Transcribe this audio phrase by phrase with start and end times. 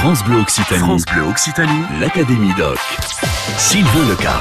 [0.00, 0.80] France Bleu Occitanie.
[0.80, 1.82] France Bleu Occitanie.
[2.00, 2.78] L'Académie Doc.
[3.58, 4.40] Sylvain Leca.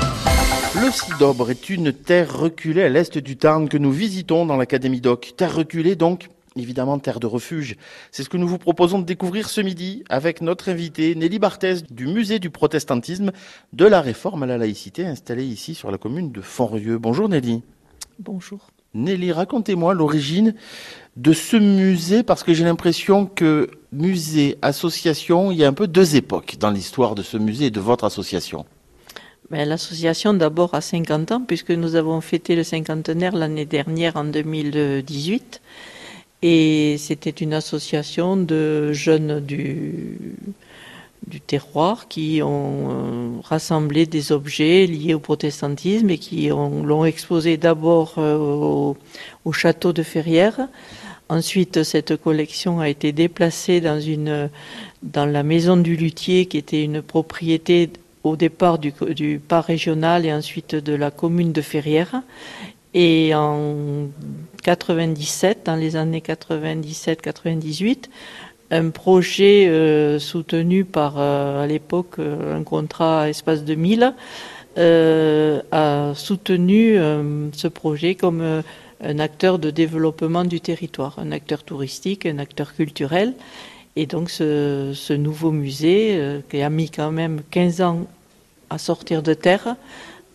[0.81, 5.01] Le Cidobre est une terre reculée à l'est du Tarn que nous visitons dans l'Académie
[5.01, 5.33] Doc.
[5.35, 7.75] Terre reculée donc évidemment terre de refuge.
[8.09, 11.83] C'est ce que nous vous proposons de découvrir ce midi avec notre invité Nelly Barthès
[11.91, 13.33] du musée du protestantisme
[13.73, 16.99] de la réforme à la laïcité installée ici sur la commune de Fontrieux.
[16.99, 17.63] Bonjour Nelly.
[18.17, 18.69] Bonjour.
[18.93, 20.55] Nelly, racontez-moi l'origine
[21.15, 25.87] de ce musée parce que j'ai l'impression que musée, association, il y a un peu
[25.87, 28.65] deux époques dans l'histoire de ce musée et de votre association.
[29.51, 34.25] Ben, L'association d'abord a 50 ans puisque nous avons fêté le cinquantenaire l'année dernière en
[34.25, 35.61] 2018
[36.41, 40.35] et c'était une association de jeunes du,
[41.27, 47.57] du terroir qui ont euh, rassemblé des objets liés au protestantisme et qui l'ont exposé
[47.57, 48.97] d'abord euh, au,
[49.45, 50.67] au, château de Ferrières.
[51.29, 53.99] Ensuite, cette collection a été déplacée dans,
[55.25, 57.91] la maison du luthier qui était une propriété
[58.23, 62.23] au départ du, du parc régional et ensuite de la commune de Ferrières.
[62.95, 64.07] Et en
[64.63, 68.05] 97, dans les années 97-98,
[68.71, 74.13] un projet euh, soutenu par, euh, à l'époque, euh, un contrat Espace 2000,
[74.77, 76.95] euh, a soutenu
[77.53, 78.61] ce projet comme
[79.01, 83.33] un acteur de développement du territoire, un acteur touristique, un acteur culturel.
[83.95, 88.07] Et donc ce, ce nouveau musée, qui a mis quand même 15 ans
[88.69, 89.75] à sortir de terre,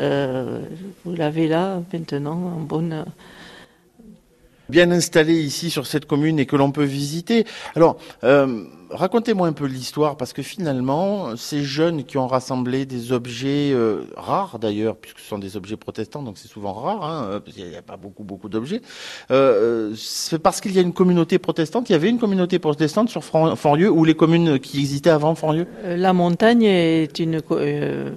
[0.01, 3.05] vous l'avez là maintenant en bonne
[4.69, 7.47] bien installé ici sur cette commune et que l'on peut visiter.
[7.75, 13.12] Alors, euh, racontez-moi un peu l'histoire, parce que finalement, ces jeunes qui ont rassemblé des
[13.12, 17.41] objets euh, rares d'ailleurs, puisque ce sont des objets protestants, donc c'est souvent rare, hein,
[17.45, 18.81] parce qu'il n'y a pas beaucoup, beaucoup d'objets,
[19.31, 23.09] euh, c'est parce qu'il y a une communauté protestante, il y avait une communauté protestante
[23.09, 28.11] sur Fonrieux, ou les communes qui existaient avant Fonrieux La montagne est une, euh,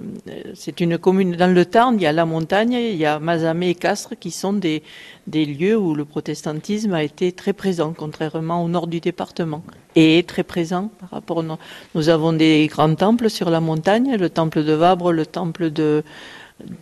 [0.54, 3.70] c'est une commune, dans le Tarn, il y a la montagne, il y a Mazamet
[3.70, 4.82] et Castres, qui sont des
[5.26, 9.62] lieux où le protestantisme a été très présent, contrairement au nord du département,
[9.96, 11.42] et très présent par rapport.
[11.42, 11.56] Nous,
[11.94, 16.02] nous avons des grands temples sur la montagne, le temple de Vabre, le temple de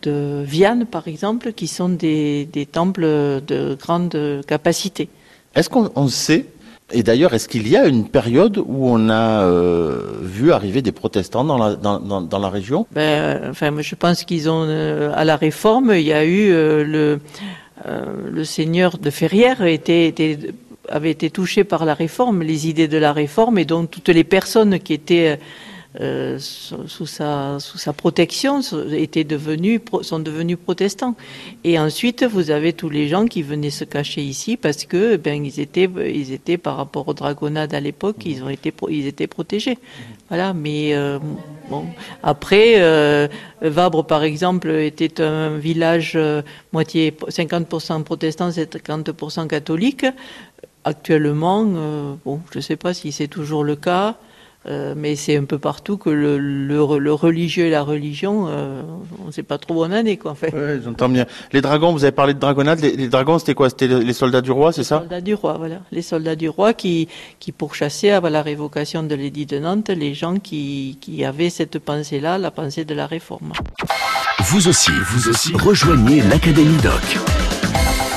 [0.03, 5.11] de Vienne, par exemple, qui sont des, des temples de grande capacité.
[5.55, 6.47] Est-ce qu'on on sait
[6.93, 10.93] et d'ailleurs, est-ce qu'il y a une période où on a euh, vu arriver des
[10.93, 12.87] protestants dans la, dans, dans, dans la région?
[12.93, 16.85] Ben, Enfin, je pense qu'ils ont, euh, à la réforme, il y a eu euh,
[16.85, 17.21] le,
[18.31, 20.39] le seigneur de Ferrières était, était,
[20.89, 24.25] avait été touché par la réforme, les idées de la réforme, et donc toutes les
[24.25, 25.39] personnes qui étaient
[26.01, 27.59] euh, sous, sa,
[27.97, 28.61] protection
[28.93, 31.15] étaient devenus, sont devenus protestants.
[31.65, 35.45] Et ensuite, vous avez tous les gens qui venaient se cacher ici parce que ben,
[35.45, 39.27] ils, étaient, ils étaient, par rapport aux dragonnades à l'époque, ils, ont été, ils étaient
[39.27, 39.79] protégés.
[40.29, 41.19] Voilà, mais euh,
[41.71, 41.87] bon.
[42.23, 43.29] Après, euh,
[43.63, 46.19] Vabre, par exemple, était un village
[46.73, 50.05] moitié 50% protestant, 50% catholique.
[50.87, 54.15] Actuellement, euh, bon, je ne sais pas si c'est toujours le cas.
[54.69, 58.83] Euh, mais c'est un peu partout que le, le, le, religieux et la religion, euh,
[59.23, 60.53] on ne sait pas trop où on en est, quoi, en fait.
[60.53, 61.27] Oui, j'entends bien.
[61.53, 62.81] Les dragons, vous avez parlé de dragonnade.
[62.81, 63.69] Les, les dragons, c'était quoi?
[63.69, 64.97] C'était les soldats du roi, c'est ça?
[64.97, 65.77] Les soldats du roi, voilà.
[65.93, 67.07] Les soldats du roi qui,
[67.39, 71.79] qui pourchassaient, avant la révocation de l'édit de Nantes, les gens qui, qui avaient cette
[71.79, 73.53] pensée-là, la pensée de la réforme.
[74.41, 77.19] Vous aussi, vous aussi, rejoignez l'Académie Doc.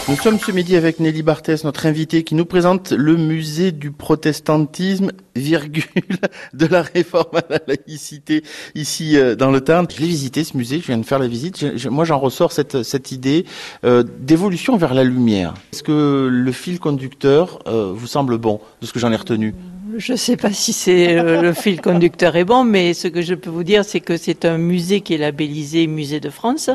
[0.10, 3.92] Nous sommes ce midi avec Nelly Barthès, notre invitée, qui nous présente le musée du
[3.92, 5.84] protestantisme, virgule,
[6.54, 8.44] de la réforme à la laïcité,
[8.74, 9.86] ici euh, dans le Tarn.
[9.96, 11.60] Je l'ai visité ce musée, je viens de faire la visite.
[11.60, 13.46] Je, je, moi, j'en ressors cette, cette idée
[13.84, 15.54] euh, d'évolution vers la lumière.
[15.74, 19.54] Est-ce que le fil conducteur euh, vous semble bon, de ce que j'en ai retenu?
[19.98, 23.22] Je ne sais pas si c'est euh, le fil conducteur est bon, mais ce que
[23.22, 26.70] je peux vous dire, c'est que c'est un musée qui est labellisé Musée de France.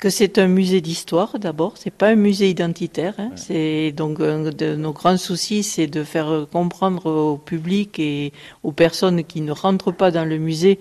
[0.00, 3.12] Que c'est un musée d'histoire d'abord, c'est pas un musée identitaire.
[3.18, 3.28] Hein.
[3.32, 3.36] Ouais.
[3.36, 8.72] C'est donc un de nos grands soucis, c'est de faire comprendre au public et aux
[8.72, 10.78] personnes qui ne rentrent pas dans le musée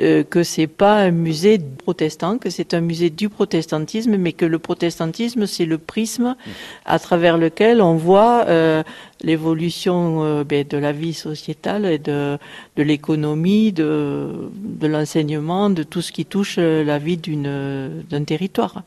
[0.00, 4.46] euh, que c'est pas un musée protestant, que c'est un musée du protestantisme, mais que
[4.46, 6.36] le protestantisme c'est le prisme
[6.84, 8.84] à travers lequel on voit euh,
[9.22, 12.38] l'évolution euh, ben, de la vie sociétale et de,
[12.76, 18.82] de l'économie, de, de l'enseignement, de tout ce qui touche la vie d'une d'un territoire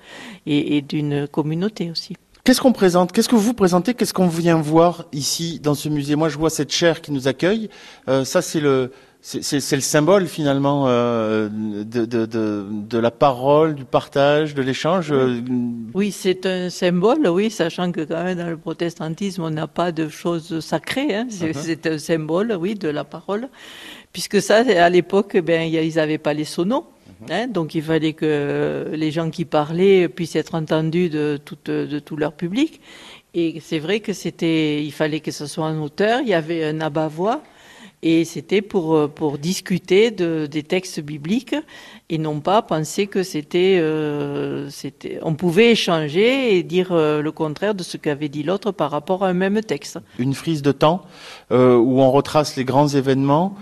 [0.46, 2.16] et, et d'une communauté aussi.
[2.44, 6.18] Qu'est-ce qu'on présente Qu'est-ce que vous présentez Qu'est-ce qu'on vient voir ici dans ce musée?
[6.18, 7.70] Moi, je vois cette chaire qui nous accueille.
[8.10, 8.92] Euh, ça, c'est le
[9.26, 15.14] C'est le symbole finalement euh, de, de, de, de, la parole, du partage, de l'échange.
[15.94, 19.94] Oui, c'est un symbole, oui, sachant que quand même dans le protestantisme, on n'a pas
[19.94, 21.16] de choses sacrées.
[21.16, 21.28] Hein.
[21.30, 21.54] Uh-huh.
[21.54, 23.48] C'est un symbole, oui, de la parole.
[24.12, 26.84] Puisque ça, à l'époque, ben, ils n'avaient pas les sonos.
[26.84, 27.32] Uh-huh.
[27.34, 32.00] Hein, donc il fallait que les gens qui parlaient puissent être entendus de tout, de
[32.00, 32.82] tout leur public.
[33.34, 36.66] Et c'est vrai que c'était, il fallait que ce soit un auteur, il y avait
[36.66, 37.42] un abat-voix
[38.04, 41.56] et c'était pour, euh, pour discuter de, des textes bibliques
[42.10, 47.32] et non pas penser que c'était, euh, c'était, on pouvait échanger et dire euh, le
[47.32, 50.00] contraire de ce qu'avait dit l'autre par rapport à un même texte.
[50.20, 51.06] Une frise de temps
[51.52, 53.56] euh, où on retrace les grands événements.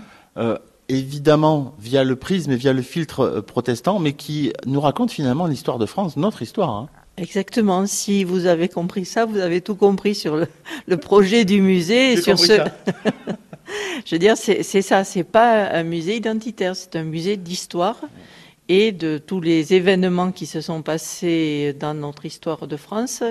[0.88, 5.78] Évidemment via le prisme et via le filtre protestant, mais qui nous raconte finalement l'histoire
[5.78, 6.70] de France, notre histoire.
[6.70, 6.88] Hein.
[7.16, 7.86] Exactement.
[7.86, 10.46] Si vous avez compris ça, vous avez tout compris sur le,
[10.86, 12.52] le projet du musée et sur ce.
[14.04, 18.00] Je veux dire, c'est ça, c'est pas un musée identitaire, c'est un musée d'histoire
[18.68, 23.22] et de tous les événements qui se sont passés dans notre histoire de France,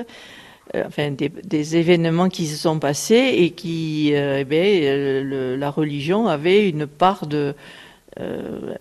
[0.75, 4.63] euh, enfin des, événements qui se sont passés et qui, euh, eh bien,
[5.23, 7.55] le, la religion avait une part de
[8.19, 8.75] euh,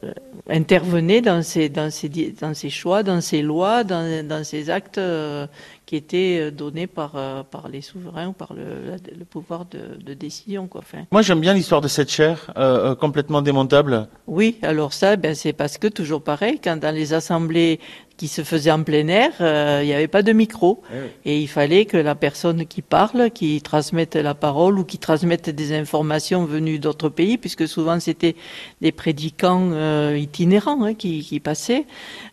[0.48, 4.98] intervenait dans ses, dans, ses, dans ses choix, dans ses lois, dans, dans ses actes
[4.98, 5.46] euh,
[5.90, 10.00] qui étaient euh, donnés par, euh, par les souverains ou par le, le pouvoir de,
[10.00, 10.69] de, décision.
[10.69, 10.82] Quoi.
[10.84, 11.02] Enfin.
[11.10, 14.06] Moi, j'aime bien l'histoire de cette chaire euh, complètement démontable.
[14.28, 17.81] Oui, alors ça, ben, c'est parce que, toujours pareil, quand dans les assemblées
[18.20, 20.82] qui se faisait en plein air, euh, il n'y avait pas de micro.
[20.92, 21.08] Eh oui.
[21.25, 25.48] Et il fallait que la personne qui parle, qui transmette la parole ou qui transmette
[25.48, 28.36] des informations venues d'autres pays, puisque souvent c'était
[28.82, 31.86] des prédicants euh, itinérants hein, qui, qui, passaient,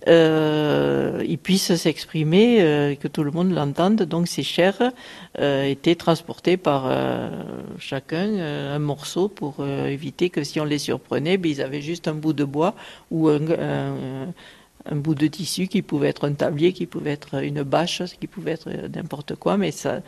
[0.09, 4.03] euh, ils puissent s'exprimer, euh, que tout le monde l'entende.
[4.03, 4.91] Donc ces chairs
[5.39, 7.29] euh, étaient transportées par euh,
[7.79, 12.13] chacun un morceau pour éviter que si on les surprenait, ben, ils avaient juste un
[12.13, 12.75] bout de bois
[13.11, 14.33] ou un,
[14.91, 18.51] bout de tissu qui pouvait être un tablier, qui pouvait être une bâche, qui pouvait
[18.51, 20.01] être n'importe quoi, mais ça,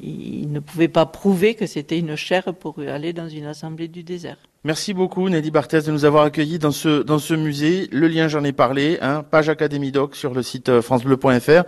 [0.00, 4.02] il ne pouvait pas prouver que c'était une chair pour aller dans une assemblée du
[4.02, 4.38] désert.
[4.66, 7.86] Merci beaucoup Nelly Barthès de nous avoir accueillis dans ce, dans ce musée.
[7.92, 11.64] Le lien, j'en ai parlé, hein, page Académie Doc sur le site euh, francebleu.fr.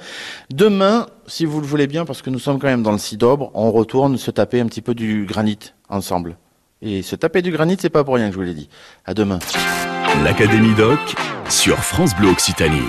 [0.49, 3.51] Demain, si vous le voulez bien, parce que nous sommes quand même dans le Cidobre,
[3.53, 6.39] on retourne se taper un petit peu du granit ensemble.
[6.81, 8.71] Et se taper du granit, c'est pas pour rien que je vous l'ai dit.
[9.05, 9.41] À demain.
[10.25, 10.99] L'Académie Doc
[11.51, 12.81] sur France Bleu Occitanie.